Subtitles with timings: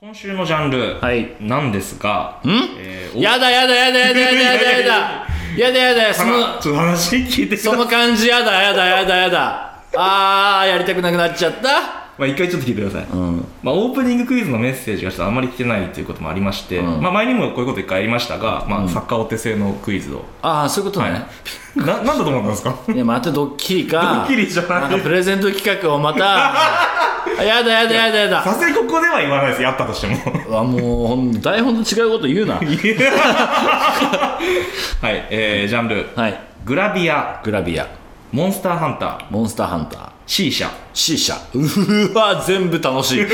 [0.00, 0.96] 今週のジャンル
[1.44, 2.48] なんですが、ん？
[2.78, 6.04] えー、やだやだやだやだやだやだやだやだ。
[6.06, 9.82] やだそのちょっと話聞いてその感じやだやだやだやだ。
[9.96, 11.97] あーやりたくなくなっちゃった。
[12.18, 13.44] まあ一回ちょっと聞いてください、うん。
[13.62, 17.00] まあ、オープニングクイズのメッセージがちょっとあまり来てないということもありまして、うん。
[17.00, 21.22] まあ、前にもこういうこと一回やりましたが、まあ、サッカーお手製のクイズを、ああそういうことね、
[21.76, 22.74] ななんだと思ったんですか？
[22.92, 25.00] いやまたドッキリかドッキリじゃない。
[25.00, 26.52] プレゼント企画をまた。
[27.44, 28.42] やだやだやだやだ。
[28.42, 29.62] さすがにここでは言わないです。
[29.62, 30.18] やったとしても。
[30.58, 32.54] あもう台本と違うこと言うな。
[32.58, 32.66] はい、
[35.30, 36.06] えー、ジャンル。
[36.16, 36.40] はい。
[36.64, 37.40] グラビア。
[37.44, 37.86] グラビア。
[38.32, 39.18] モンスターハンター。
[39.30, 43.20] モンスターハンター C 社 C 社うーわ全部楽しい。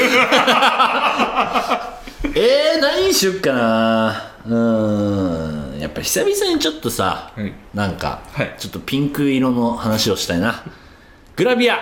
[2.36, 4.30] えー、何にしよっかな。
[4.46, 5.80] うーん。
[5.80, 7.52] やっぱ久々にちょっとさ、はい。
[7.74, 8.54] なんか、はい。
[8.58, 10.62] ちょっとピンク色の話をしたいな。
[11.34, 11.78] グラビア。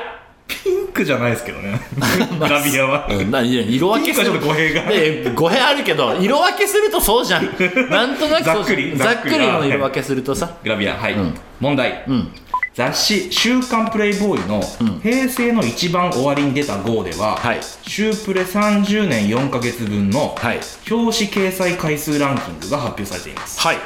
[0.49, 1.79] ピンクじゃないですけどね。
[2.41, 3.07] グラビアは。
[3.11, 4.33] うん、何色分けする。
[4.33, 4.83] ピンクはちょっと語弊が。
[4.91, 7.45] で語弊あるけど色分けするとそうじゃん。
[7.91, 8.97] なんとなくざっくり。
[8.97, 9.39] ざっくり。
[9.39, 10.51] の色分けするとさ。
[10.65, 11.35] グラビアはい、ん。
[11.61, 12.33] 問題、うん
[12.75, 14.63] 雑誌「週刊プレイボーイ」の
[15.03, 17.61] 平成の一番終わりに出た号では、はい。
[17.87, 20.61] シュープレ30年4ヶ月分のはい。
[20.91, 23.61] 表紙掲載回数ランキングが発表されています。
[23.61, 23.77] はい。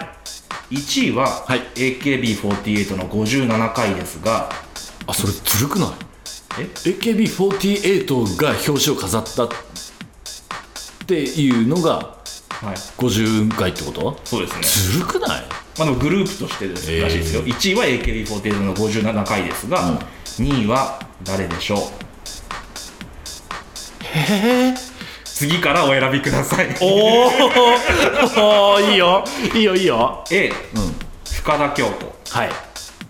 [0.71, 1.63] 1位は、はい。
[1.75, 4.51] AKB48 の57回ですが
[5.09, 5.89] あそれずるくない？
[6.61, 9.49] え？AKB48 が表紙を飾ったっ
[11.07, 11.91] ていうのが
[12.51, 12.75] はい。
[12.99, 14.21] 50回ってこと？
[14.25, 14.63] そうですね。
[14.93, 15.45] ずるくない？
[15.79, 17.43] まあ、でもグループとしてですえーらしいですよ。
[17.43, 20.01] 1位は AKB48 の57回ですが、
[20.39, 21.79] 2位は誰でしょう？
[24.03, 24.75] へえ
[25.25, 26.69] 次からお選びください。
[26.81, 28.41] おー。
[28.41, 29.23] おーいいよ。
[29.55, 30.25] いいよいいよ。
[30.31, 30.51] A、
[31.31, 32.17] 深田恭子。
[32.31, 32.51] はい。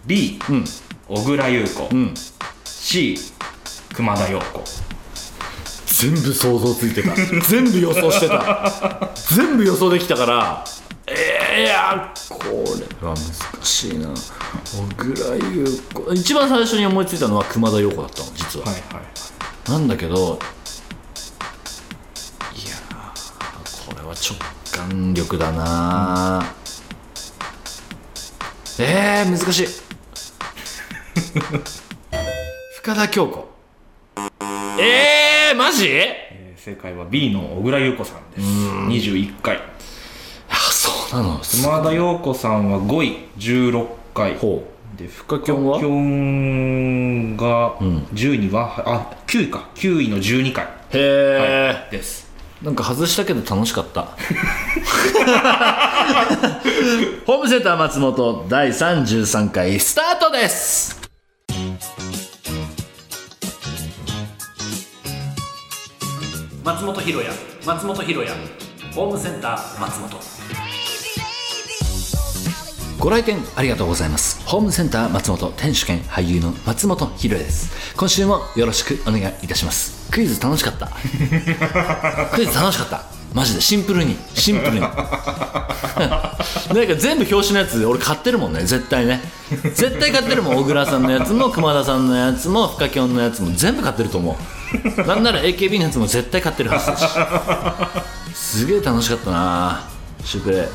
[0.06, 0.64] B、うん。
[1.09, 2.14] 小倉優子、うん。
[2.64, 3.17] C
[3.94, 4.64] 熊田曜子。
[5.87, 7.14] 全部想像ついてた。
[7.48, 9.12] 全部予想してた。
[9.37, 10.64] 全部予想できたから。
[10.64, 10.85] えー、
[11.56, 12.44] いやこ
[13.00, 14.08] れは難しいな。
[14.14, 15.64] 小倉優
[15.94, 16.12] 子。
[16.12, 19.04] 一番最初に思いついたのは熊田曜子だったの実は、はいはい
[19.70, 24.36] なんだけどいやーこれは直
[24.70, 26.44] 感力だな、
[28.78, 29.66] えー、難しい。
[32.78, 33.48] 深田恭子。
[34.78, 35.88] えー、マジ？
[35.88, 36.26] えー
[36.66, 38.47] 正解は B の小倉優子さんです。
[39.08, 39.56] 21回。
[39.56, 39.60] あ
[41.16, 44.37] そうなの熊田曜子さんは5位16回。
[44.37, 44.62] ほ
[44.99, 45.81] で深きょんは？
[45.81, 49.71] きょんが10位には、あ9位か。
[49.76, 52.26] 9位の12回、うへえ、です。
[52.62, 54.03] なんか外したけど楽しかった。
[54.03, 61.00] ホームセンター松本第33回スタートです。
[66.62, 67.31] 松本ひろや
[67.65, 68.34] 松本ひろや
[68.94, 70.21] ホームセンター松本
[73.06, 74.44] ご来店ありがとうございます。
[74.49, 77.94] ホームセンター松本店主兼俳優の松本ひろやです。
[77.97, 80.11] 今週もよろしくお願いいたします。
[80.11, 80.89] クイズ楽しかった。
[82.34, 83.05] クイズ楽しかった。
[83.33, 83.61] マジで。
[83.61, 84.17] シンプルに。
[84.34, 84.81] シンプルに。
[84.83, 86.34] なんか
[86.99, 88.62] 全部表紙のやつ俺買ってるもんね。
[88.65, 89.23] 絶対ね。
[89.62, 90.56] 絶対買ってるもん。
[90.56, 94.37] 小倉さんのやつも熊田さんのやつも深きょんのやつも全部買ってると思
[94.99, 95.06] う。
[95.06, 97.06] なんなら AKB のやつも絶対買ってるはずだし。
[98.34, 99.84] すげえ楽しかったな。
[100.25, 100.69] シュプレ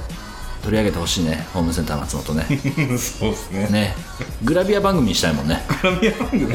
[0.61, 2.45] 取り上げてほしいねホームセンター松本ね。
[2.97, 3.67] そうですね。
[3.69, 3.95] ね。
[4.43, 5.63] グラビア番組にしたいもんね。
[5.81, 6.53] グラビア番組？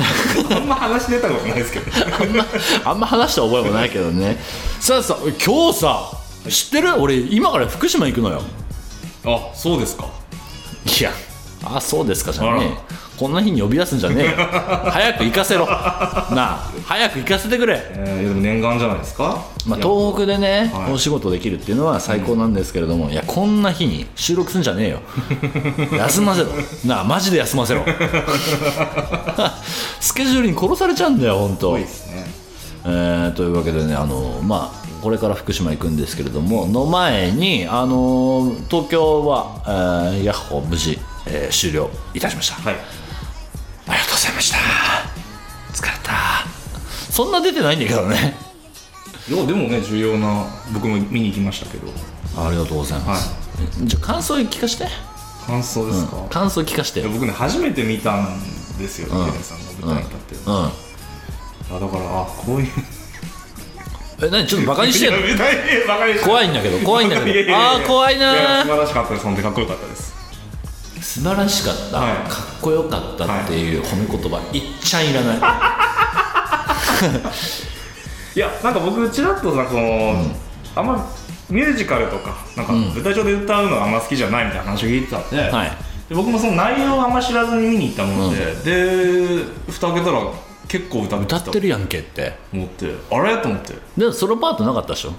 [0.55, 1.91] あんま話出たことないですけど。
[2.21, 2.47] あんま
[2.84, 4.39] あんま話した覚えもないけどね。
[4.81, 6.11] さあさあ今日さ
[6.49, 6.95] 知ってる？
[7.00, 8.43] 俺今から福島行くのよ。
[9.25, 10.06] あそうですか。
[10.87, 11.12] いや
[11.65, 14.32] あそうですかじゃねえこんな日に呼び出すんじゃねえよ。
[14.91, 15.65] 早く行かせろ。
[15.66, 15.72] な
[16.37, 17.81] あ早く行かせてくれ。
[17.93, 19.38] えー、でも念願じゃないですか？
[19.66, 20.93] まあ、東北でね、はい。
[20.93, 25.00] お仕事できるっていうのは最高なんですけれども、いやこんな日に収録すんじゃねえよ。
[25.99, 26.49] 休ませろ。
[26.84, 27.82] なあマジで休ませろ。
[30.00, 31.71] スケジュールに殺されちゃうんだよ本当。
[31.72, 32.27] 多いですね。
[32.84, 40.97] えーというわけでねあのまあこれから福島行くんですけれどもの前にあの東京は、えーヤッホー無事、
[41.27, 42.77] えー終了いたしました、はい
[47.16, 48.36] そんな出てないんだけどね。
[49.27, 51.89] いやでもね重要な僕も見に行きましたけど。
[52.36, 53.34] ありがとうございます、
[53.84, 54.86] じゃあ感想聞かして。
[55.47, 58.39] 感想ですか、感想聞かしていや僕ね初めて見たん
[58.77, 60.54] ですよヒデさんが舞台に立ってる、うん。
[60.57, 60.71] あ
[61.80, 62.68] だからあこういう。
[64.22, 64.47] え何？
[64.47, 65.19] ちょっとバカにしてんの？
[65.27, 65.36] いや
[65.89, 67.57] バカにして怖いんだけど怖いんだけど。
[67.57, 68.36] あー怖いなー。
[68.36, 70.15] や素晴らしかったです本当にかっこよかったです。
[71.01, 72.16] 素晴らしかった、はい。
[72.28, 75.39] かっこよかったっていう褒め言葉いっちゃいらない
[78.34, 80.15] いやなんか僕ちらっとさこの、
[80.75, 81.09] あんま
[81.48, 85.71] ミュージカルとかなんか舞台上で歌うのがあんま好きじゃないみたいな話を聞いてたんで,、はい。
[86.09, 88.54] で僕もその内容をあんま知らずに見に行ったもので、
[89.37, 90.21] で蓋開けたら
[90.69, 92.31] 結構歌ってた歌ってるやんけって。
[92.51, 93.39] と思ってあれ？
[93.39, 93.75] と思って。
[93.97, 95.13] でもソロパートなかったでしょ？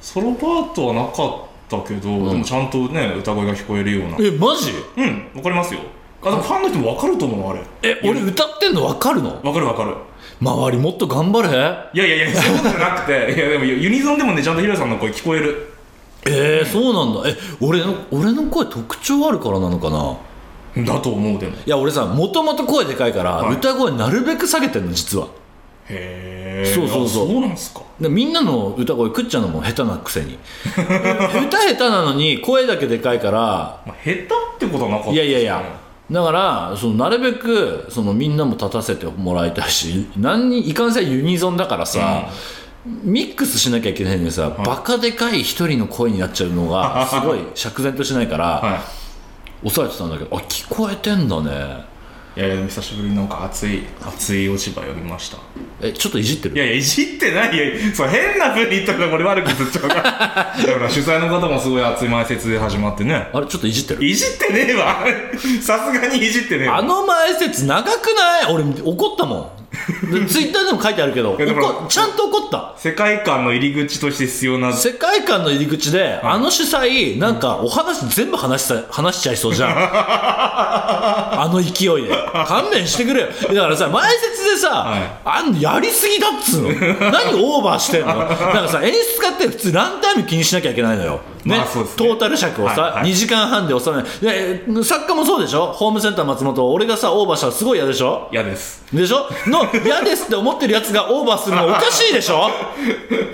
[0.00, 4.16] ソロパートはなかったけど、でもちゃんとね歌声が聞こえるような。
[4.20, 4.72] えマジ？
[4.96, 5.80] うんわかりますよ。
[6.22, 7.60] あでもファンの人もわかると思うあれ。
[7.82, 9.40] え俺歌ってんの分かるの？
[9.42, 9.94] わかるわかる
[10.40, 11.48] 周りもっと頑張れ？
[11.48, 15.72] いやいやいやそういうことじゃなくていやでもユニゾンでもねちゃんとヒロさんの声聞こえる。
[16.26, 17.28] えー、そうなんだ。
[17.28, 20.16] え俺の俺の声特徴あるからなのかな？
[20.84, 21.56] だと思うでも。
[21.56, 23.56] いや俺さもともと声でかいから、はい。
[23.56, 25.28] 歌声なるべく下げてんの実は。
[25.88, 27.28] へえそうそうそう。
[27.28, 27.82] そうなんすか。
[28.00, 30.38] でみんなの歌声くっちゃんのも下手なくせに。
[30.76, 34.26] 歌下手なのに声だけでかいからまあ、下手っ
[34.58, 35.62] てことはなかったいやいやいや
[36.10, 42.28] だからそのなるべくそのみんなも立たせてもらいたいし何にいかんせんユニゾンだからさ、
[43.02, 48.80] ミックスしなきゃいけないのにさ、バカでかい一人の声になっちゃうのが すごい釈然としないから、は
[49.62, 51.84] 抑えてたんだけどあ聞こえてんだね
[52.36, 55.38] いいやいやでも久しぶりになんか熱い熱い落ち葉読みました。
[55.80, 56.54] えちょっといじってる？
[56.56, 57.64] いやいやいじってないよ。
[57.94, 59.94] そう変な風に言ったから俺悪くずっちゃうか。
[59.94, 60.54] ら だか
[60.84, 63.28] ら主催の方もすごい熱い前説で始まってね。
[63.32, 64.04] あれちょっといじってる？
[64.04, 64.96] いじってねえわ。
[65.60, 66.78] さすがにいじってねえわ。
[66.78, 68.52] あの前説長くない？
[68.52, 69.58] 俺怒ったもん。
[70.10, 71.36] でツイッターでも書いてあるけど
[71.88, 72.74] ちゃんと怒った。
[72.78, 79.70] 世界観の入り口として必要な世界観の入り口で、あの主催なんかお話全部話しさ話しちゃいそうじゃん
[81.40, 82.14] あの勢いで。
[82.46, 83.28] 勘弁してくれよ。
[83.28, 85.10] だからさ前説でさ、はい。
[85.24, 86.68] あんやりすぎだっつうの。
[87.10, 88.06] 何オーバーしてんの。
[88.16, 91.56] なんかさ演出家って普通ランタイム気にしなきゃいけないのよ、ね。
[91.56, 91.64] まあね。
[91.96, 93.10] トータル尺をさ、はいはい。
[93.10, 95.72] 2時間半で収めないで作家もそうでしょ？
[95.72, 98.28] ホームセンター松本俺がさオーバーしたらすごい嫌でしょ？
[98.32, 98.84] 嫌です。
[98.92, 99.28] でしょ？
[99.46, 102.50] の嫌ですって思ってるやつがオーバーするのおかしいでしょ？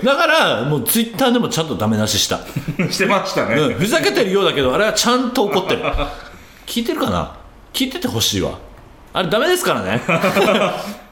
[0.03, 2.39] だからもうツイッターでもちゃんとダメ出しした、
[2.91, 5.81] してましたね、うん、ふざけてるようだけどあれはちゃんと怒ってる。
[6.67, 7.31] 聞いてるかな？
[7.75, 8.57] 聞いててほしいわ。
[9.11, 10.01] あれダメですからね。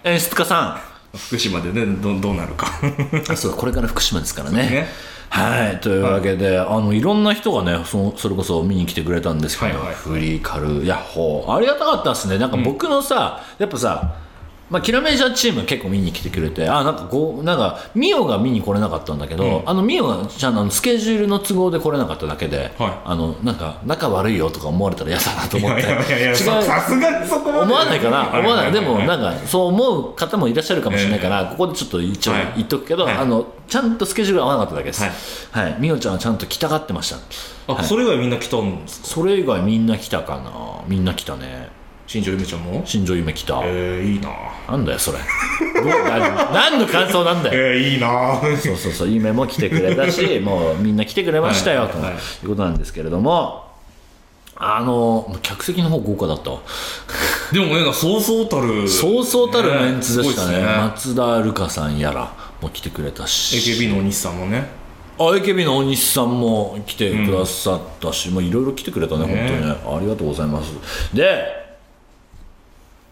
[0.06, 0.82] 演出家さ
[1.14, 2.68] 福島でねどどうなるか。
[3.34, 4.70] んそうこれから福島ですからね。
[4.70, 4.88] ね。
[5.28, 11.54] はいというわけで、あのいろんな人がねそのそれこそ見に来てくれたんですけど、はいはいフリーカルヤッホー。
[11.54, 12.38] ありがたかったですね。
[12.38, 14.14] なんか僕のさ、やっぱさ
[14.70, 25.82] まあ、キラメジャーチーム結構見に来てくれてあなんかこうなんかミオが見に来れなかったんだけど、あのミオがちゃんとあのスケジュールの都合で来れなかっただけで、はいあのなんか仲悪いよとか思われたら嫌だなと思って。
[25.82, 26.36] いやいやいや違う。
[26.36, 28.40] ささすがにそこまで思わないかな。
[28.40, 28.72] 思わない。
[28.72, 35.04] でもはなんかそう思う方もいらっしゃるかもしれないから、ここでちょっと一応はい言っとくけど、はいあのちゃんとスケジュール合わなかっただけです。
[35.52, 37.74] はいはい、みおちゃんはちゃんと来たがってました。
[37.74, 39.08] あ、それ以外みんな来たんですか？
[39.08, 40.84] それ以外みんな来たかな。
[40.88, 41.70] みんな来たね
[42.06, 42.82] 新庄ゆめちゃんも？
[42.86, 44.30] 新庄夢来た、えー、いいな。
[44.70, 45.20] なんだよそれ。
[45.74, 47.74] ど うな何の感想なんだよ。
[47.74, 48.40] えー、いいな。
[48.62, 51.90] そうそうそう夢も来てくれたし もうみんな来てくれましたよ、はい。
[51.90, 52.14] はい。
[52.42, 53.64] ということなんですけれども。
[54.56, 56.52] あの客席の方豪華だった。
[56.52, 56.60] わ
[57.52, 58.88] でもねそうそうたる。
[58.88, 60.54] そうそうたるメンツでしたね。
[60.54, 60.64] すごいっ
[60.96, 63.58] す松田るかさんやらも来てくれたし。
[63.58, 64.70] AKB のお西さんもね。
[65.18, 69.36] あ AKB の大西さんも来てくださったし、もういろいろ来てくれたね、ね。
[69.36, 69.98] 本当にね。
[69.98, 70.72] ありがとうございます。
[71.16, 71.63] で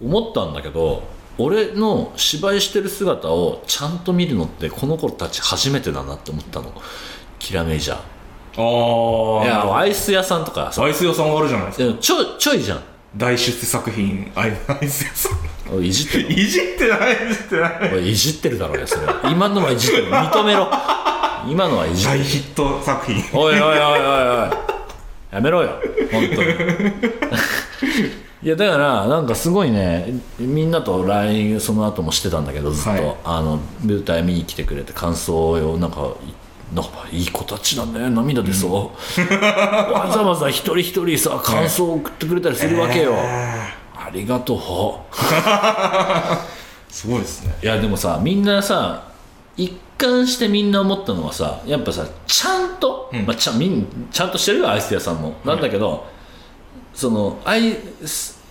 [0.04, 1.04] 思ったんだけど
[1.38, 6.74] 俺の芝居してる姿をちゃんと見るのってこの子たち初めてだなって思ったの。
[7.40, 7.98] キラメジャー。
[8.58, 10.84] ああいやアイス屋さんとかさ。
[10.84, 11.98] アイス屋さんがあるじゃないですか。
[12.00, 12.82] ちょちょいじゃん。
[13.18, 14.32] 大出世作品。
[14.36, 15.30] アイアイス屋さ
[15.72, 15.76] ん。
[15.76, 18.12] おいいじってるいじってないいじってない。
[18.12, 19.08] いじってるだろうよそれ。
[19.32, 20.70] 今のはいじってる認めろ。
[21.48, 22.20] 今のはいじってる。
[22.20, 23.24] 大ヒット作品。
[23.34, 24.72] おいおいおいおいおい。
[25.32, 26.50] やめろよ本当に
[28.44, 33.18] いやだからなんかすごいねみんなと LINE その後もしてたんだけどずっと、はい。
[33.24, 39.22] あの舞台見に来てくれて感想をなんかいなんかいい子たちだね涙出そう、
[39.94, 45.16] わざわざ一人一人さ感想を送ってくれたりするわけよ、ありがとう。
[46.90, 47.58] すごいですね。
[47.62, 49.04] いやでもさみんなさ
[49.58, 53.26] 一貫してみんな思ったのはさやっぱさちゃんと、うん。
[53.26, 56.06] まあ、ちゃみんちゃんとしてるよアイス屋さんも、なんだけど
[56.94, 57.40] その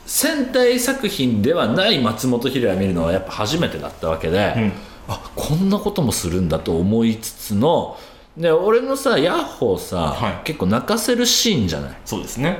[0.06, 4.72] 戦隊作品ではない松本ひを見るのはやっぱ初めてだったわけで、うん。
[5.08, 7.98] あこんなこともするんだと思いつつの
[8.36, 10.44] で俺のさヤッホーさ、はい。
[10.44, 11.96] 結構泣かせるシーンじゃない？
[12.04, 12.58] そうですね。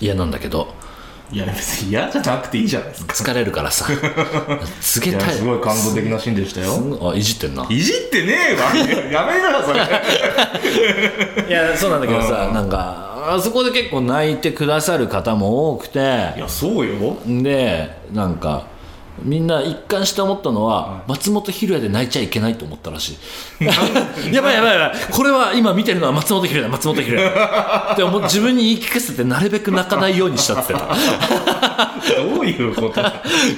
[0.00, 0.74] 嫌なんだけど
[1.32, 3.14] いや別に嫌じゃなくていいじゃないですか。
[3.14, 3.86] 疲れるからさ。
[4.80, 5.28] 告げたい。
[5.28, 7.12] いやすごい感動的なシーンでしたよ。
[7.12, 7.66] あいじってんな。
[7.68, 8.74] いじってねえわ。
[9.10, 9.80] やめろよそれ。
[11.48, 12.54] いやそうなんだけどさうん。
[12.54, 15.98] なんかあそこで結構泣いてくださる方も多くて。
[15.98, 16.02] い
[16.40, 17.16] やそうよ。
[17.26, 18.64] でなんか
[19.22, 23.18] みんな一貫して思ったのは、松本ひろやで泣いちゃいけないと思ったらし
[23.60, 23.64] い。
[23.64, 23.72] や
[24.40, 25.12] ばいやばいやばい。
[25.12, 30.72] これは今見てるのは松本ひろや松本ひろやでも自分に言い聞かせてなるべく泣かないようにしたって。
[30.72, 31.90] 言ってた
[32.22, 33.02] どういうこと？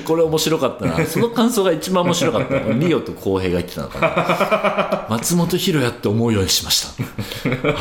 [0.05, 1.07] これ面白かったな。
[1.07, 2.59] その感想が一番面白かった。
[2.73, 5.17] リオと浩平が言ってたのかな。
[5.17, 7.05] 松本ひろやって思うようにしました。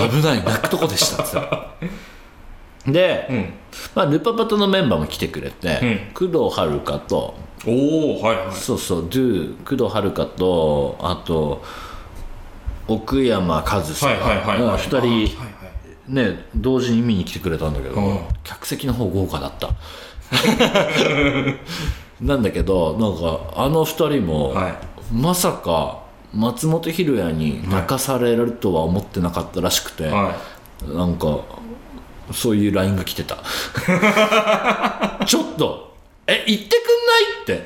[0.10, 0.44] 危ない。
[0.44, 1.38] 泣くとこでしたって
[2.88, 3.54] で、うん。
[3.96, 7.36] まあ、ルパパトのメンバーも来てくれて、工藤遥と
[7.66, 8.56] おおはいはい。
[8.56, 11.64] そうそうドゥ工藤遥とあと
[12.88, 14.62] 奥山和沙はいはいはいはい。
[14.62, 15.26] が2人はいは
[16.10, 16.14] い。
[16.14, 18.20] ね同時に見に来てくれたんだけど、うん。
[18.44, 19.70] 客席の方豪華だった。
[22.22, 24.74] なんだけどなんかあの2人も、はい。
[25.14, 26.00] まさか
[26.34, 30.36] 松本ひろやに泣かされるとは思ってなかったらしくて、は
[30.88, 31.42] なんか
[32.34, 33.38] そういう LINE が来てた。
[35.26, 35.92] ちょっと
[36.28, 37.66] え言ってくんないって。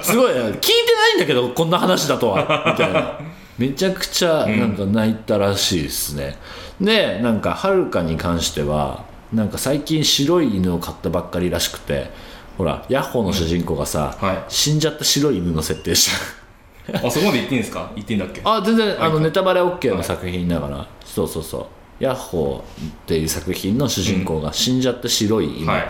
[0.02, 2.64] すごい聞いてないんだけどこんな話だとは。
[2.66, 3.18] みたいな。
[3.58, 6.38] めちゃくちゃなんか泣いたらしいですね、
[6.80, 12.10] でなんかはるかに関してはなんか最近白い犬を飼ったばっかりらしくて
[12.56, 14.44] ほらヤッホーの主人公がさ、はい。
[14.48, 16.10] 死んじゃった白い犬の設定し
[16.88, 16.98] た。
[16.98, 17.90] いあそこまで言っていいんですか？
[17.94, 18.40] 言っていいんだっけ？
[18.44, 21.66] あ全然あのネタバレ OK の作品だから、そうそうそう
[22.00, 25.88] 「ヤッホー」っていう作品の主人公が死んじゃった白い犬、はい。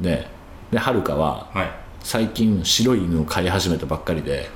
[0.00, 0.26] で
[0.72, 1.82] ではるかははい。
[2.04, 4.48] 最近白い犬を飼い始めたばっかりで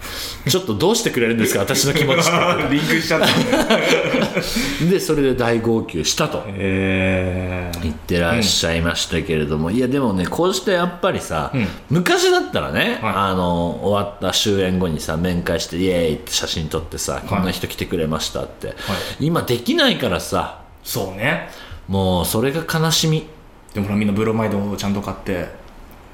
[0.48, 2.68] ちょっとどうしてくれるんですか私の気持ちって。
[2.74, 3.26] リンクしちゃった。
[4.90, 6.42] でそれで大号泣したと。
[6.48, 11.66] え言ってらっしゃいましたけれども、いやでもねこうしてやっぱりさ、ん。
[11.90, 13.12] 昔だったらね、はい。
[13.14, 18.74] あの終わった終演後にさ面会してイエーイって写真撮ってさ、こんな人来てくれましたって、
[19.20, 21.48] 今できないからさそうね。
[21.88, 23.26] もうそれが悲しみ。
[23.74, 25.66] でもほらみんなブロマイドをちゃんと買って。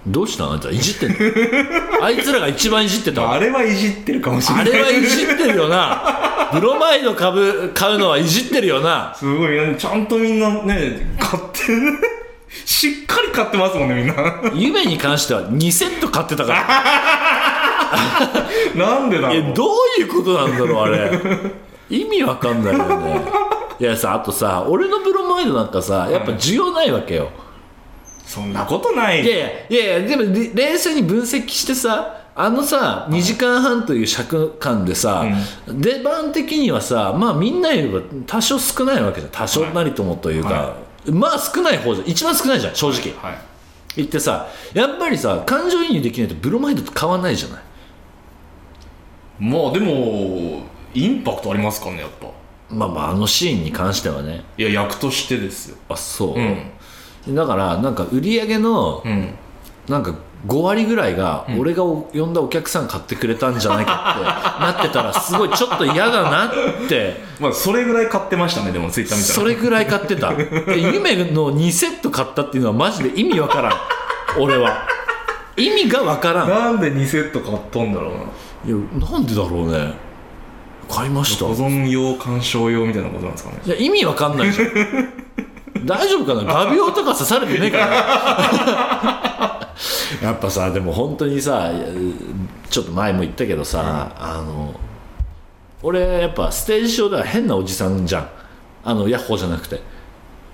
[0.04, 1.16] どうしたのあんたいじってんの？
[2.02, 3.34] あいつらが一番いじってたわ。
[3.34, 4.62] あれはいじってるかもしれない。
[4.62, 6.48] あれはいじってるよな。
[6.52, 9.14] ブロマイド株買うのはいじってるよな。
[9.16, 11.98] すごいねちゃんとみんなね買ってる。
[12.64, 14.14] しっかり買ってますもんねみんな。
[14.54, 16.66] 夢に関しては2セット買ってたから。
[18.74, 19.36] なんでだろう。
[19.36, 21.12] えどういうことなんだろうあれ。
[21.90, 23.20] 意味わかんないよね
[23.82, 27.30] いやさあとさ俺のブロマイドなんかさやっぱ需要ないわけよ、
[28.24, 29.24] そんなことない。
[29.24, 35.24] いやいやいやいやでもれ冷静に分析してさあのさ2時間半という尺間でさ、
[35.66, 39.32] 出番的にはさまあみんなよりは多少少ないわけじゃん。
[39.32, 42.08] 多少なりともというか、はまあ少ない方じゃん。
[42.08, 43.38] 一番少ないじゃん正直、はい。
[43.96, 47.62] 言ってさやっぱりさ感情移入できないとブロマイドと変わんないじゃない。
[49.40, 50.62] まあでも
[50.94, 52.28] インパクトありますかねやっぱ
[52.72, 54.44] まあまああのシーンに関してはね。
[54.56, 55.76] いや役としてですよ。
[55.88, 57.34] あそう、うん。
[57.34, 59.34] だからなんか売り上げのうん。
[59.88, 60.14] なんか
[60.46, 64.24] 5割ぐらいが俺がお呼んだお客さん買ってくれたんじゃないかって
[64.64, 66.50] なってたらすごいちょっと嫌だなっ
[66.88, 67.20] て。
[67.40, 69.34] まあそれぐらい買ってましたねでもツイッター見たら。
[69.34, 70.32] それぐらい買ってた。
[70.32, 73.72] で夢の2セット買ったっていうのはマジで意味わからん。
[74.38, 74.86] 俺は。
[75.56, 76.48] 意味がわからん。
[76.48, 78.18] なんで2セット買ったんだろうな。
[78.64, 80.11] いやなんでだろうね
[80.88, 81.46] 買いました。
[81.46, 83.60] 保存用鑑賞用みたいなことなんですかね。
[83.66, 84.68] いや意味わかんないじゃん
[85.84, 86.52] 大丈夫かな？
[86.52, 87.86] 画鋲とか刺されてねえから
[90.22, 91.70] やっぱさでも本当にさ
[92.70, 94.74] ちょっと前も言ったけどさ、あの
[95.82, 98.28] 俺やっぱステージ上では変なおじさんじゃん。
[98.84, 99.80] あのヤッホーじゃなくて。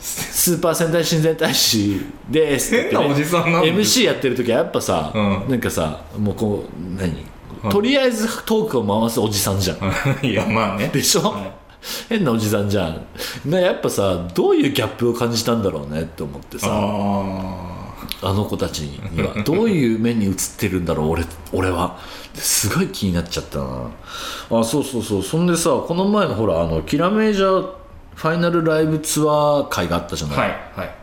[0.01, 2.91] スーパー戦隊親善大使ですってね。
[2.93, 5.45] 変なおじさんなん MC やってる時はやっぱさ、うん。
[5.49, 7.27] なんかさもうこう何？
[7.71, 9.79] とりあえずトークを回すおじさんじゃん。
[10.27, 10.89] いやまあね。
[10.89, 11.53] でしょ、はい。
[12.09, 13.07] 変なおじさんじゃん。
[13.45, 16.69] ねやっぱさどういうギャップを感じたんだろうねって思ってさ。
[16.71, 17.89] あ
[18.21, 19.35] あの子たちには。
[19.45, 21.99] どういう目に映ってるんだろう俺俺は。
[22.35, 23.65] すごい気になっちゃったな。
[24.61, 25.23] あそうそうそう。
[25.23, 27.67] そんでさこの前のほらあのキラメージャー
[28.15, 30.95] ファイナルライブツアー会があったじゃない、あはいはい。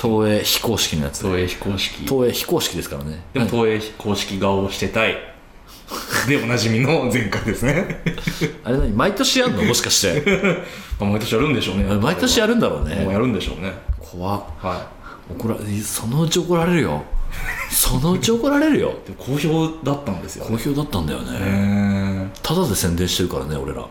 [0.00, 2.06] 東映非公式のやつ東映非公式。
[2.06, 3.22] 東映非公式ですからね。
[3.34, 5.16] でも東映非公式顔をしてたい
[6.26, 8.02] でおなじみの前回ですね。
[8.64, 8.92] あれ何？
[8.96, 9.62] 毎年やんの？
[9.62, 10.22] もしかして。
[10.98, 11.84] ま あ毎年やるんでしょうね。
[11.84, 13.72] 毎年やるんだろうもうねやるんでしょうね。
[13.98, 14.42] 怖っ。
[14.58, 14.88] は
[15.30, 17.02] 怒らそのうち怒られるよ。
[17.70, 18.94] そのうち怒られるよ。
[19.18, 22.30] 好評だったんですよ好評だったんだよね。
[22.42, 23.82] ただで宣伝してるからね俺ら。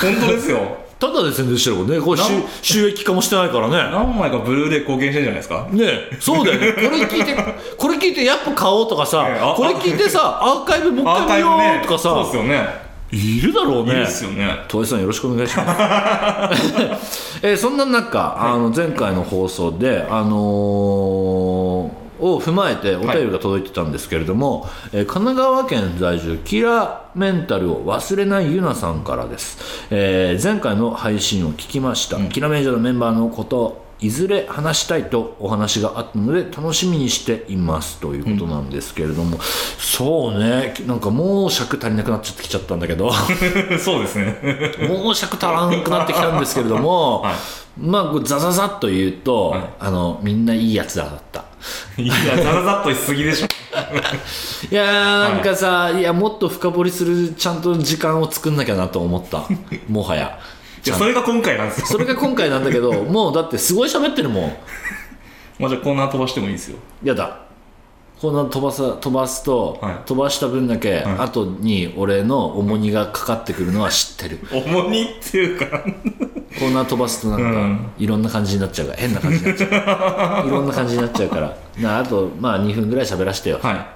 [0.00, 3.72] 本当ですよただで宣伝してるからねこれ収な収益化もしてないからね。
[3.90, 5.66] 何枚かブルーレイ貢献してんじゃないですか？
[5.70, 6.72] ねえそうだよね。
[6.74, 7.34] これ聞いて
[7.76, 13.92] これ聞いてやっぱ買おうとかさえこれ聞いてさアーカイブもう一回見ようとかさそうですよねいるだろうね。
[13.94, 14.46] いいですよね。
[14.68, 21.59] 戸井さんよろしくお願いします、 えーそんな中あの前回の放送であのー
[22.20, 40.74] を踏まえてお便りが届いてたんですけれども、えー神奈川県在住キラメンタルを忘れないゆなさんからです、えー前回の配信を聞きました、キラメンジャーのメンバーのこといずれ話したいとお話があったので楽しみにしていますということなんですけれども、そうね。
[40.86, 43.12] なんかもう尺足りなくなっちゃってきちゃったんだけど。
[43.78, 44.38] そうですね。
[44.88, 47.34] もう尺足らんくなってきたんですけれども、 はい
[47.80, 49.64] まあザザザっと言うと、はい。
[49.80, 51.44] あのみんないいやつらだった。
[51.96, 53.46] いやザラザッとしすぎでしょ。
[54.70, 59.44] いやーなんかさ、い、やもっと深掘りするちゃんと時間を作んなきゃなと思った。
[59.88, 60.38] もはや。
[60.84, 61.86] いやそれが今回なんですよ。
[61.86, 64.56] それが今回なんだけどもうだってすごい喋ってるもん。
[65.58, 66.78] まあじゃあコーナー飛ばしてもいいですよ。
[67.02, 67.49] やだ
[68.20, 69.94] こんな飛ばさ飛ばすと、はい。
[70.06, 71.04] 飛ばした分だけ、はい。
[71.20, 74.40] 後に俺の重荷がかかってくるのは知ってる。
[74.52, 75.66] 重荷っていうか。
[76.58, 77.90] コーナー飛ばすとなんか、うん。
[77.98, 81.56] いろんな感じになっちゃうから変な感じになっちゃう いろんな感じになっちゃうから。
[81.80, 83.86] なあとまあ2分ぐらい喋らせてよ、はい。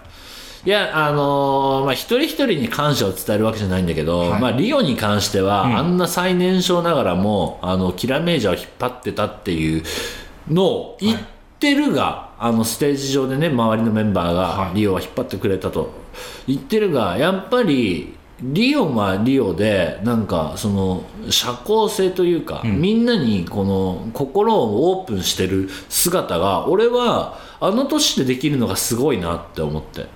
[0.67, 4.41] いや、あのーまあ、一人一人に感謝を伝えるわけじゃないんだけど、はい。
[4.41, 5.77] まあ、リオに関しては、うん。
[5.77, 9.83] あんな最年少ながらも、あの、キラメージャーを引っ張ってたっていう
[10.51, 11.19] のを言
[11.65, 14.75] ってるが、あの、ステージ上でね、周りのメンバーがは、い。
[14.75, 15.91] リオは引っ張ってくれたと。
[16.47, 22.81] 言ってるが、やっぱり、リオはリオで、なんか、その、社交性というか、ん。
[22.81, 30.07] みんなに、この、心をオープンしてる姿が、俺は、あの年でできるのがすごいなって思って。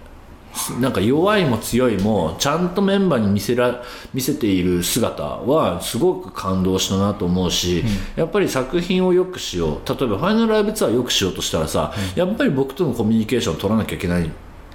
[0.81, 7.85] なんか弱いも強いもちゃんとメンバーに見せら見せている姿はすごく感動したなと思うし、
[8.17, 9.89] やっぱり作品を良くしよう。
[9.89, 14.31] 例えばファイナルライブツアー良くしようとしたらさ、やっぱり僕とのコミュニケーションを取らなきゃいけない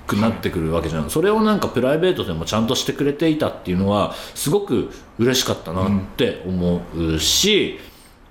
[0.06, 7.80] くなってくるわけじゃん、それをなんかプライベートでもちゃんとしてくれていたっていうのはすごく嬉しかったなって思うし、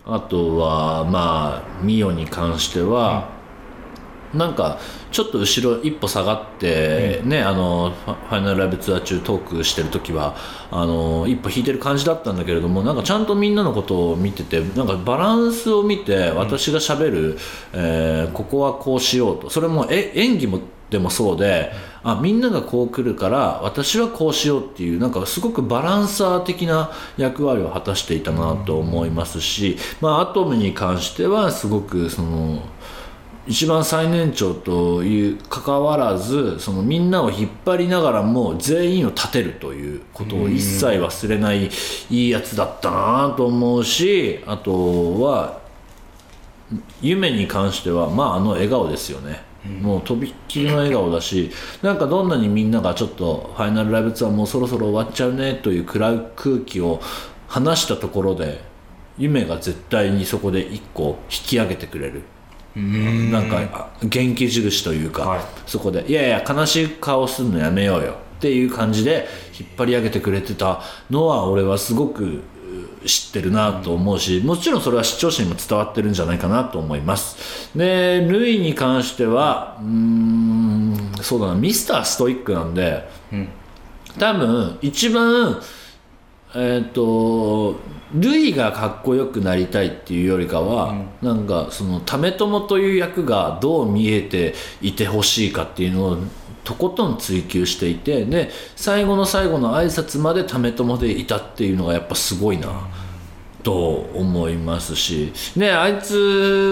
[0.04, 3.30] あとはまあミオに関しては、
[4.34, 4.78] なんか
[5.10, 10.36] ちょっと後ろ一歩下がって、ねあのファイナルライブツアー中トークしてる時は
[10.70, 17.38] あの一歩引いてる感じだったんだけれどもなんかちゃんとみんなのことを見ててなんかバランスを見て私がしゃべる、
[17.72, 19.50] えーここはこうしようと。
[19.50, 20.60] それもえ演技も
[20.92, 32.62] でもそうであみんながこう来るから私はこうしようっていうなんかすごくバランサー的な役割を果たしていたなと思いますし、まあ、アトムに関してはすごくその。
[33.46, 41.68] 一番最年長という関わらずそのみんなを引っ張りながらも全員を立てるということを一切忘れない
[42.10, 45.60] いいやつだったなと思うしあとは
[47.00, 49.42] 夢に関してはまああの笑顔ですよね、
[49.82, 51.50] もうとびっきりの笑顔だし
[51.82, 57.00] なんかどんなにみんながちょっとファイナルライブツアーもうそろそろ終わっちゃうねという暗い空気を
[57.48, 58.62] 話したところで
[59.18, 62.22] 夢が絶対にそこで一個引き上げてくれる
[62.74, 65.40] なんかあ元気印というか、はい。
[65.66, 70.80] そこで「いやいや悲しい顔するのやめようよ」っていう感じで引っ張り上げてくれてた
[71.10, 72.40] のは俺はすごくう
[73.06, 77.70] 知ってるなと思うしもちろんそれは視聴者にも伝わってるんじゃないかなと思います。
[77.76, 83.08] でルイに関してはうーんそうだなミスターストイックなんで、
[84.18, 85.60] 多分一番
[86.54, 87.80] えっ、と
[88.14, 96.18] ルイがかっこよくなりたいっていうよりかは、なんかその為朝という役がどう見えていてほしいかっていうのを
[96.64, 102.68] とことん追求していてで最後の最後の挨拶まで為朝でいたっていうのがやっぱすごいな。
[103.62, 106.16] と思いますし、ね、あいつ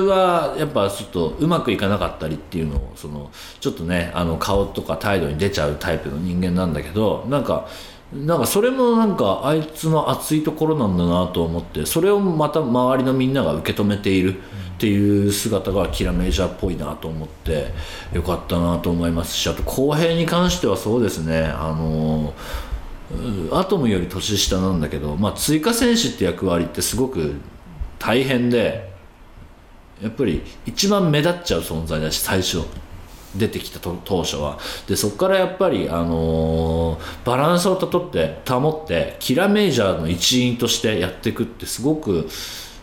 [0.09, 7.69] はやっぱちょっとうまくいかなかったりっていうのをそのちょっとねあの顔とか態度に出ちゃうタイプの人間なんだけどなんか
[8.13, 14.43] なんかそれもなんかあいつの熱いところなんだなと思ってそれをまた周りのみんなが受け止めているっ
[14.81, 17.69] ていう姿がキラメージャーっぽいなと思って
[18.13, 22.35] よかったなと思いますしあと公平に関してはそうですねあの
[23.53, 27.35] アトムより年下なんだけど、まあ、追加戦士って役割ってすごく
[27.99, 28.91] 大変で
[30.03, 32.65] やっぱり一番目立っちゃう存在だし最初。
[33.37, 34.59] 出てきたと当初は。
[34.89, 42.29] でそこからやっぱり、あのーバランスをとって保ってキラメージャーの一員としてやっていくってすごく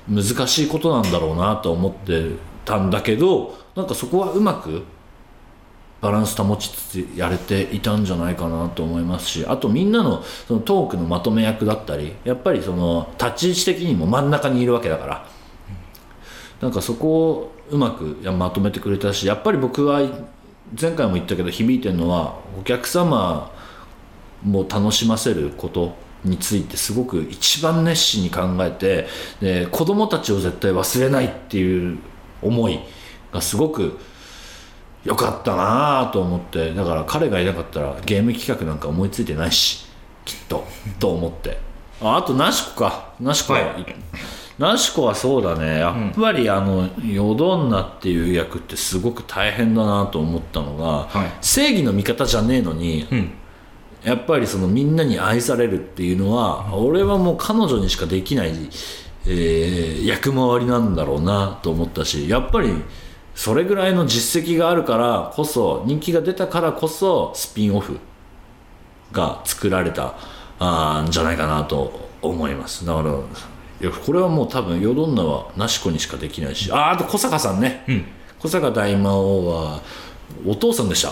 [0.10, 2.31] 難しいことなんだろうなと思って
[2.65, 4.83] たんだけどなんかそこはうまく
[6.01, 15.38] バランス保ちつつやれていたんじゃないかなと思いますしあとみんなのそのトークのまとめ役だったりやっぱりその立ち位置的にも真ん中にいるわけだから。
[16.62, 20.01] なんかそこをうまくやまとめてくれたしやっぱり僕は
[20.80, 23.51] 前回も言ったけど響いてるのはお客様
[24.43, 29.08] も楽しませることについてすごく一番熱心に考えて
[29.39, 31.99] で子供たちを絶対忘れないっていう
[32.41, 32.80] 思い
[33.32, 33.97] がすごく
[35.03, 39.86] よかったなぁと思ってだから彼がいなかったらゲーム企画なんか思いついてないし
[40.25, 40.65] きっと
[40.99, 41.58] と思って。
[42.01, 43.13] ああとナシコか。
[43.19, 43.95] ナシコ、はい。
[44.57, 45.79] ナシコはそうだね。
[45.79, 51.31] やっぱりあのヨドンナっていう役ってすごく大変だなと思ったのが、はい。
[51.41, 53.31] 正義の味方じゃねえのに、うん。
[54.03, 58.49] やっぱりそのみんなに愛されるっていうのは、俺はもう彼女にしかできない、
[59.25, 62.71] えー役回りなんだろうなと思ったしやっぱり
[63.35, 67.99] それぐらいの実績があるからこそ人気が出たからこそスピンオフ
[69.11, 70.15] が作られた
[70.59, 72.85] あーんじゃないかなと思います。
[72.85, 73.11] だから
[73.79, 76.71] いやこれはもう多分ヨドンナはナシコにしかできないし。
[76.71, 78.05] あーあと小坂さんね、うん。
[78.39, 79.81] 小坂大魔王は
[80.45, 81.11] お父さんでした。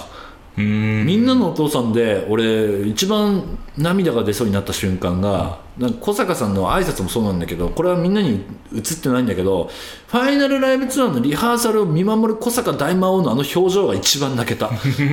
[0.61, 1.05] ん。
[1.05, 9.69] みんなのお父さんで俺一番涙が出そうになった瞬間がなんか小坂さんの挨拶もそうなんだけどこれはみんなに映ってないんだけど
[10.07, 14.69] ファイナルライブツアーのリハーサルを見守る小坂大魔王のあの表情が一番泣けた。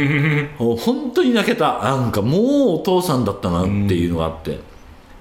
[0.58, 1.80] 本当に泣けた。
[1.82, 2.42] なんかもう
[2.76, 4.58] お父さんだったなっていうのがあって。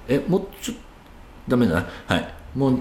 [0.07, 0.73] えもうちょ
[1.51, 1.87] ダメだな。
[2.07, 2.33] はい。
[2.55, 2.79] もう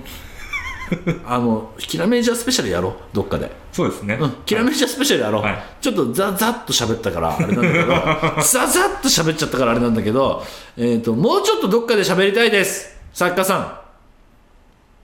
[1.24, 2.94] あのキラメージャースペシャルやろう。
[3.12, 3.50] どっかで。
[3.72, 5.62] そうですね、うん、キラメージャースペシャルやろう、はい。
[5.80, 7.86] ちょっとザザッと喋ったからあれなんだけど。
[8.42, 10.44] ザザッと喋っちゃったからあれなんだけど、
[10.76, 12.96] えー、ともうちょっとどっかで喋りたいです。
[13.12, 13.82] 作家さ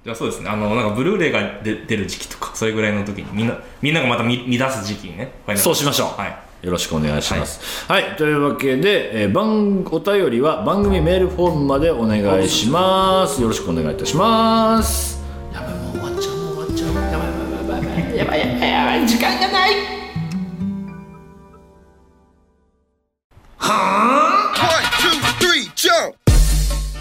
[0.04, 0.50] じゃあそうですね。
[0.50, 5.32] あのなんかブルーレイが出出る時期とかそれぐらいの時にみんなみんながまた見見出す時期にね。
[5.56, 6.20] そうしましょう。
[6.20, 6.30] はい。
[6.30, 19.70] んよろしくお願いしますはい、というわけで、えー番お便りは番組メールフォームまでお願いしますよろしくお願いいたしますやばいもう終わっちゃうもう終わっちゃうやばいやばいやばいやばいやばいやばいやばい時間がない
[23.60, 23.70] One,
[24.98, 26.14] two, three, jump!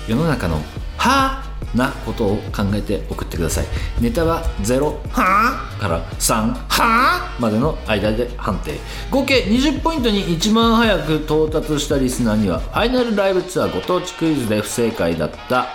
[0.07, 0.57] 世の中の
[0.97, 1.41] 「はあ」
[1.75, 3.65] なことを考えて送ってください。
[3.99, 8.79] ネタは0「はあ」から3「はあ」までの間で判定。
[9.11, 15.67] 合計20ポイントに一番早く到達したリスナーにはファイナルライブツアーご当地クイズで不正解だった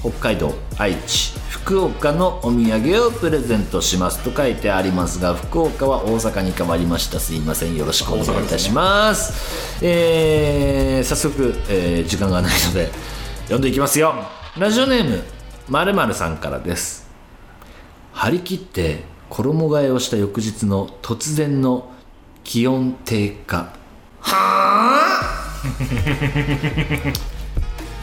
[0.00, 4.18] 北海道愛知福岡のお土産をプレゼントします。
[4.18, 7.20] と書いてありますが福岡は大阪に変わりました。
[7.20, 7.76] すいません。
[7.76, 9.78] よろしくお願いいたします。
[9.80, 12.90] えー早速、えー時間がないので
[13.44, 14.14] 読んでいきますよ。
[14.58, 15.22] ラジオネーム
[15.68, 17.06] まるまるさんからです。
[18.12, 21.90] 張り切って衣替えをした翌日の突然の
[22.44, 23.72] 気温低下。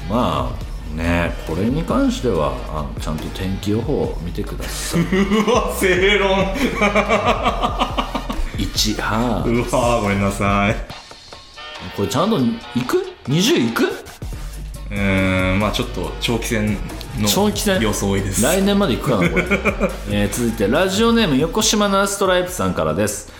[0.10, 5.02] まあねこれに関してはあのちゃんと天気予報を見てください。
[5.02, 6.54] うわ正論。
[8.58, 10.76] 1はうわごめんなさい。
[11.96, 12.50] これちゃんと行
[12.86, 13.90] く ?20 行く？
[14.92, 16.74] うーんまあちょっと長期戦
[17.20, 17.80] の長期戦？
[17.82, 18.42] 装いです。
[18.42, 19.44] 来年まで行くかなこれ、
[20.12, 23.32] えー続いてラジオネーム横島なストライプさんからです。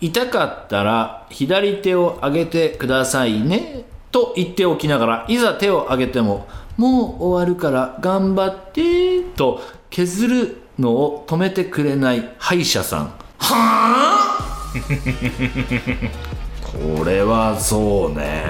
[0.00, 13.04] 痛かったら左手を上げてくださいねと言っておきながらいざ手を上げてももう終わるから頑張ってと削るのを止めてくれない歯医者さん。
[13.06, 13.10] は
[13.48, 14.38] あ？
[16.98, 18.44] これはそうね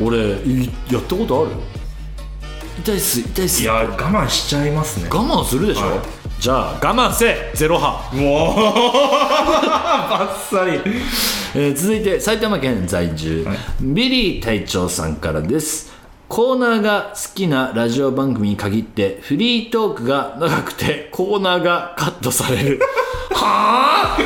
[0.00, 1.50] 俺いやったことある？
[2.80, 3.62] 痛いっす痛いっす。
[3.62, 5.08] いや我慢しちゃいますね。
[5.10, 6.00] 我慢するでしょ、はい。
[6.40, 8.54] じゃあ我慢せゼロ派、もう
[9.58, 10.80] バッサリ。
[11.54, 13.58] えー続いて埼玉県在住、はい。
[13.80, 15.90] ビリー隊長さんからです
[16.28, 22.80] コーナーが好きなラジオ番組に限ってフリートークが長くてコーナーがカットされる。
[23.32, 24.18] はあ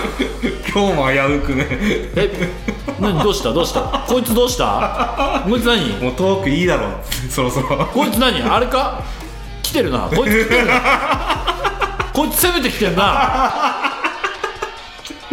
[0.75, 1.67] 今日も危うくね。
[1.71, 2.51] え
[2.99, 3.23] 何？
[3.23, 3.53] どうした？
[3.53, 3.83] どうした？
[4.09, 5.43] こいつどうした？
[5.49, 5.91] こいつ何？
[6.03, 6.89] もうトークいいだろ。
[7.31, 7.87] そろそろ。
[7.87, 8.43] こいつ何？
[8.43, 9.01] あれか？
[9.63, 10.09] 来てるな。
[10.13, 10.81] こいつ来てるな。
[12.13, 13.82] こいつ攻めてきてんな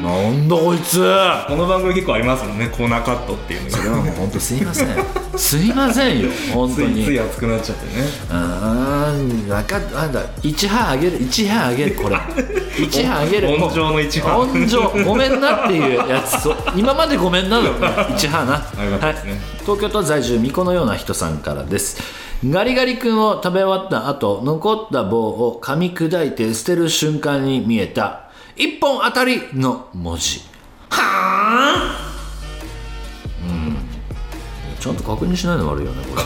[0.02, 1.00] なんだこいつ。
[1.48, 2.68] この番組結構ありますもんね。
[2.68, 4.88] コーナーカットっていうのそれがはもう本当すいません。
[5.38, 7.04] すいませんよ本つ当に。
[7.04, 8.08] いつい熱くなっちゃってね。
[8.30, 12.16] あー分かったなんだ1歯あげる1歯あげるこれ。
[12.80, 16.42] 1歯あげる温情の一歯温情ごめんなっていうやつ。
[16.42, 17.66] そう今までごめんなの。
[17.66, 18.54] よ1歯な。
[18.54, 18.98] ね。
[19.00, 19.16] はい、
[19.62, 21.98] 東京都在住巫女のような人さんからです。
[22.48, 28.29] ガリガリ君を食べ終わった後残った棒を噛み砕いて捨てる瞬間に見えた
[28.60, 30.42] 一本当たりの文字。
[30.90, 32.12] はあ？
[33.42, 33.78] うん。
[34.80, 36.22] ちゃんと確認しないの悪いよねこれ。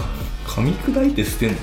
[0.47, 1.57] 噛み砕いて捨てんの？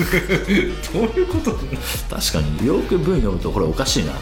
[0.94, 1.52] どういうこと？
[1.52, 4.12] 確かによく文読むとこれおかしいな。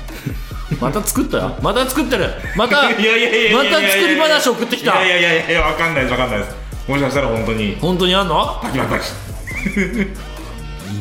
[0.80, 1.56] また作ったよ。
[1.62, 2.28] また作ってる。
[2.56, 5.04] また いやいやいやいやまた作り話送ってきた。
[5.04, 6.56] いやいやいやいやわかんないですわかんないです。
[6.88, 7.76] もしかしたら本当に。
[7.80, 8.58] 本当にあんの？
[8.62, 9.04] パキパキパキ。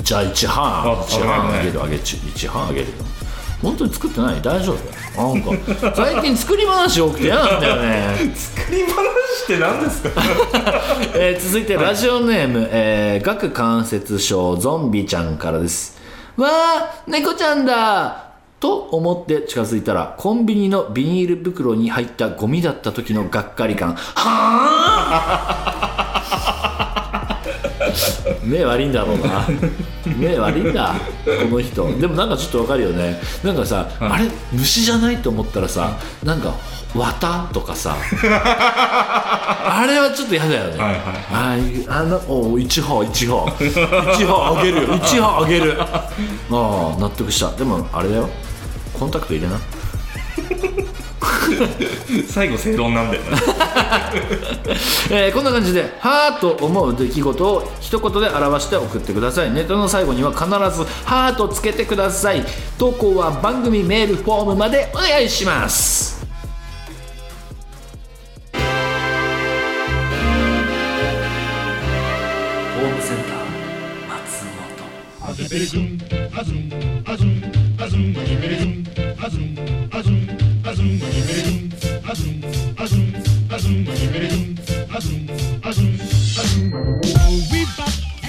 [0.03, 2.93] じゃあ1半あ1半あげるあげち1半あげるよ
[3.61, 4.41] 本当に作ってない？
[4.41, 4.73] 大丈
[5.15, 5.33] 夫？
[5.33, 8.15] なんか最近作り話多くて嫌なんだよね。
[8.35, 8.91] 作り話
[9.43, 10.09] って何ですか？
[11.15, 15.97] えー続いてラジオネーム、えー、顎関節症ゾンビちゃんからです。
[16.37, 18.25] わあ猫ちゃんだ。
[18.59, 23.93] と思って近づいたらコンビニのビニール袋に入ったゴミだった時のがっかり感。
[23.93, 25.86] はあ
[28.43, 29.47] 目悪いんだろうな
[30.05, 36.53] 目悪いんだこの人でもなんかちょっとわかるよねなんかさ、あれ虫じゃないと思ったらさなんか
[36.95, 37.95] 綿とかさ
[39.69, 40.77] あれはちょっと嫌だよね。
[40.77, 45.75] はいはいああのお一波一波一波あげるよ一波あげる。
[45.81, 46.09] あ
[46.49, 46.51] あ
[46.99, 47.51] 納得した。
[47.51, 48.29] でもあれだよ。
[48.97, 49.59] コンタクト入れな。
[52.27, 53.29] 最後正論なんだよね
[55.11, 59.51] えーこんな感じで「はーと思う出来事を一言で表して送ってください。
[59.51, 60.49] ネタの最後には必ず
[61.05, 62.45] 「はーとつけてください。
[62.77, 66.17] 投稿は番組メールフォームまでお願いします。
[68.53, 73.37] ホームセンター
[74.09, 74.63] 松本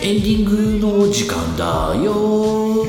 [0.01, 2.85] エンディングの時間だよ。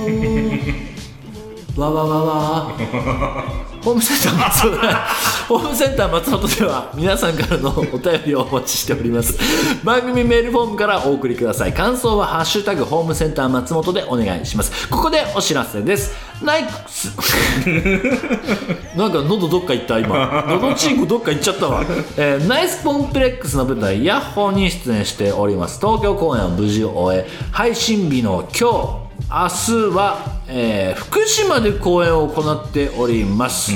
[1.78, 3.38] わわわわ。
[3.84, 4.78] ホームセンター松本
[5.48, 9.38] ホームセンター松本では皆さんからのお便りをお待ちしております。
[9.84, 11.74] 番組メールフォームからお送りください。
[11.74, 14.89] 感想は「ハッシュタグホームセンター松本」でお願いします。
[14.89, 16.13] ここでお知らせです。
[16.44, 17.12] ナイス。
[18.96, 20.46] なんか喉どっか行った今。
[20.48, 21.84] 喉チンコどっか行っちゃったわ、
[22.18, 25.80] えーナイスコンプレックスの舞台ヤッホーに出演しております。
[25.80, 28.70] 東京公演を無事終え配信日の今
[29.06, 29.09] 日。
[29.27, 33.71] 日は、えー福島で公演を行っております、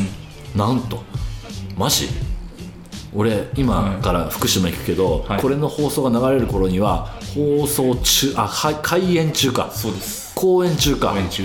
[0.56, 1.04] なんと。
[1.78, 2.08] マジ？
[3.16, 5.42] 俺今から福島行くけど、はい。
[5.42, 9.70] これの放送が流れる頃には放送中あはい開演中か。
[9.72, 10.34] そうです。
[10.36, 11.14] 公演中か。
[11.14, 11.44] ね公演中。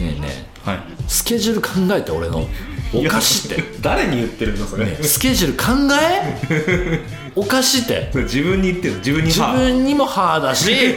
[0.00, 0.68] えねえ。
[0.70, 0.80] はい。
[1.06, 2.46] スケジュール考えて俺の
[2.94, 3.62] おかしって。
[3.80, 7.00] 誰に言ってるんだそれ、スケジュール考え？
[7.36, 8.10] おかしって。
[8.14, 8.94] 自分に言ってる。
[8.96, 10.74] 自分に自は分にも歯だし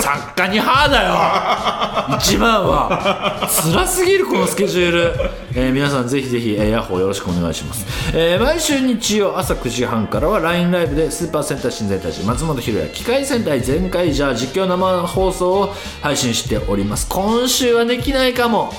[0.00, 2.16] 作家に歯だよ。
[2.18, 3.48] 一番は。
[3.72, 5.14] 辛すぎるこのスケジュール、
[5.54, 17.06] えー皆さんぜひぜひ、えーヤッホーよろしくお願いします、えー毎週日曜朝9時半からは LINE ライブでスーパーセンター新全体師松本ひろや機械戦隊全開じゃ実況生放送を配信しております。
[17.08, 18.72] 今週はできないかも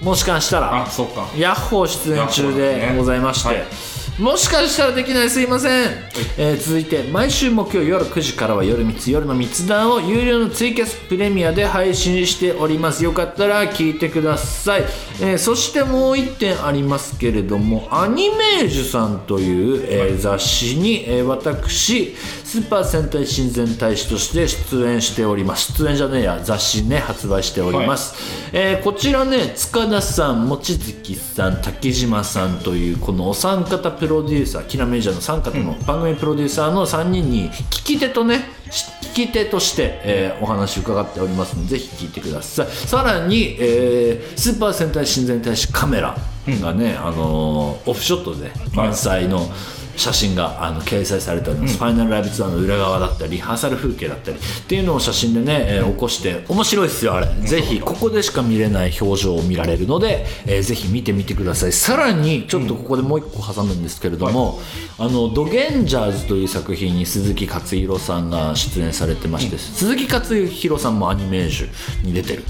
[0.00, 1.28] もしかしたらあそうか。
[1.36, 5.90] ヤッホー出演中でございまして、ヤッホーですもしかしたらできないすいません、
[6.38, 13.02] えー続いて毎週木曜夜9時からは夜3つ夜の密談を有料のツイキャスプレミアで配信しております。
[13.02, 14.82] よかったら聞いてください、
[15.20, 25.72] えーそしてもう1点ありますけれどもアニメージュさんという、えー雑誌に、えー私スーパー戦隊親善大使として出演しております。
[25.72, 28.14] 出演じゃねえや雑誌ね発売しております、
[28.52, 42.66] えーこちらね塚田さん望月さん竹島さんというこのお三方ププロデューサーキラメジャーの三方の番組プロデューサーの3人に聞き手とね聞き手として、えーお話伺っておりますのでぜひ聞いてください。
[42.66, 46.14] さらに、えースーパー戦隊親善大使カメラ。
[46.60, 49.50] がね、あのーオフショットで満載の、
[49.96, 61.72] 写真があの掲載されております、ファイナルライブツアーの裏側だったりリハーサル風景だったりっていうのを写真でね、えー起こして面白いですよあれ、ぜひここでしか見れない表情を見られるので、えーぜひ見てみてください。
[61.72, 64.60] さらにちょっとここでもう一個挟むんですけれども
[64.98, 72.44] 「あのドゲンジャーズ」という作品に鈴木勝弘さんが出演されてまして、鈴木勝弘さんもアニメージュに出てる、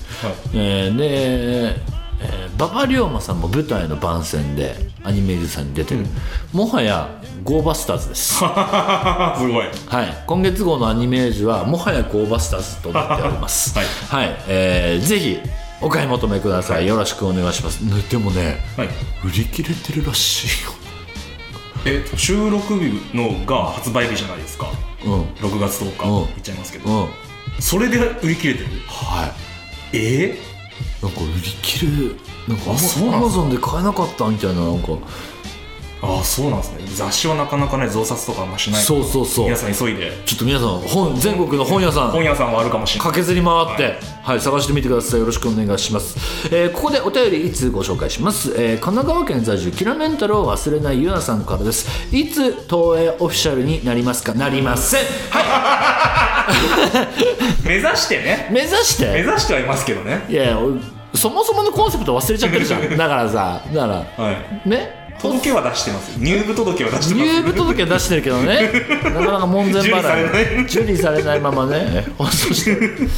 [0.54, 6.06] えーでえー馬場龍馬さんも舞台の番宣でアニメージュさんに出てる、
[6.52, 8.34] もはやゴーバスターズです。
[8.38, 9.66] すごい。
[9.88, 13.74] はい、今月号のアニメージュはもはやゴーバスターズとなっております。
[14.08, 14.36] はい。
[14.48, 15.38] えーぜひ
[15.80, 18.88] お買い求めください、よろしくお願いします、ねでもねはい。
[19.24, 20.70] 売り切れてるらしいよ。
[21.84, 24.68] え収録日のが発売日じゃないですか。
[25.04, 25.22] うん。
[25.46, 26.24] 6月10日、うん。
[26.26, 27.08] 言っちゃいますけど、うん。
[27.60, 28.66] それで売り切れてる？
[28.86, 29.32] はい。
[29.92, 30.38] え
[31.02, 31.92] なんか売り切れ
[32.48, 34.92] なんかアマゾンで買えなかったみたいななんか。
[36.06, 36.84] ああそうなんですね。
[36.94, 39.46] 雑誌はなかなかね増刷とかあんましないそうそうそう。
[39.46, 40.12] 皆さん急いで。
[40.26, 42.10] ちょっと皆さん本全国の本屋さん。
[42.10, 43.08] 本屋さんはあるかもしれない。
[43.08, 44.40] 駆けずり回って、はい。
[44.40, 45.20] 探してみてください。
[45.20, 46.18] よろしくお願いします、
[46.54, 51.88] えーここでお便りいつご紹介します、えー神奈川県在住キラメンタルを忘れないゆなさんからです。
[52.14, 54.34] いつ東映オフィシャルになりますか？
[54.34, 55.00] なりません。
[55.30, 56.33] は
[57.64, 58.46] 目指してね。
[58.50, 59.06] い目指して？
[59.12, 60.24] 目指してはいますけどね。
[60.28, 60.80] いや俺
[61.14, 62.90] そもそものコンセプト忘れちゃってるじゃん。
[62.96, 64.24] だからさだから。
[64.24, 64.32] は
[64.64, 64.68] い。
[64.68, 65.04] ね？
[65.20, 66.16] 届けは出してます。
[66.18, 67.26] 入部届は出してます。
[67.26, 68.70] 入部届出してるけどね。
[69.04, 70.62] なかなか門前払い。
[70.62, 70.64] い。
[70.64, 72.04] 受理されないままね。
[72.18, 73.08] 放送してる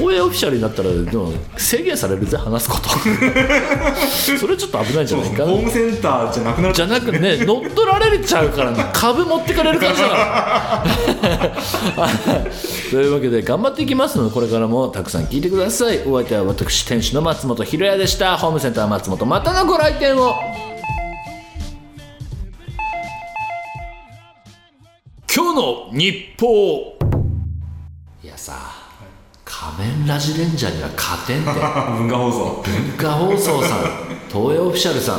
[0.00, 2.88] 東映オフィシャルになったらでも制限されるぜ話すこと。
[4.38, 8.86] それちょっと危ないんじゃないかホームセンターじゃなくなるじゃなくね乗っ取られちゃうからね。
[8.92, 10.84] 株持ってかれる感じだから
[12.90, 16.00] というわけで頑張っていきますのでこれからもたくさん聞いてください。
[16.06, 18.36] お相手は私店主の松本ひろやでした。
[18.36, 20.34] ホームセンター松本またのご来店を。
[25.32, 26.98] 今日の日報。
[28.22, 28.79] いやさ
[29.60, 31.50] 仮面ラジレンジャーには勝てんって。
[32.00, 32.64] 文化放送。
[32.64, 33.78] 文化放送さん。
[34.32, 35.16] 東映オフィシャルさ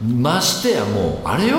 [0.00, 0.22] ん。
[0.22, 1.56] ましてやもうあれよ。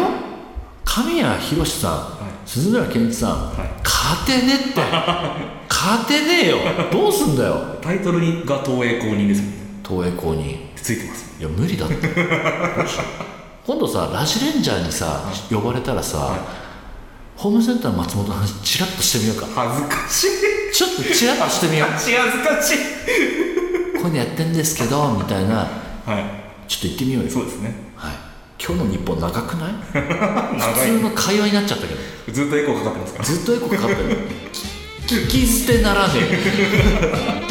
[0.85, 2.07] 神谷博さん、
[2.45, 3.51] 鈴村健一さん、
[3.83, 4.81] 勝てねって。
[5.69, 6.57] 勝てねえよ。
[6.89, 7.57] どうすんだよ。
[7.81, 9.57] タイトルにが東映公認ですもんね。
[9.87, 10.57] 東映公認。
[10.81, 11.25] ついてます。
[11.37, 11.95] いや無理だって。
[13.67, 16.33] 今度さラジレンジャーにさ呼ばれたらさ、
[17.35, 19.67] ホームセンター松本の話チラッとしてみようか。
[19.69, 20.50] 恥ずかしい
[20.81, 21.89] ちょっとチラッとしてみよう。
[21.89, 22.77] 恥ずかしい
[24.01, 25.57] こういうのやってんですけどみたいな。
[25.57, 25.65] は
[26.19, 26.67] い。
[26.67, 27.29] ちょっと言ってみようよ。
[27.29, 27.75] そうですね。
[27.95, 28.13] はい、
[28.59, 29.73] 今日の日本長くない？
[29.93, 31.99] 長普通の会話になっちゃったけど。
[32.27, 33.25] いずっとエコーかかってますから。
[33.25, 34.17] ずっとエコかかってる。
[35.05, 37.50] 聞き捨てならねえ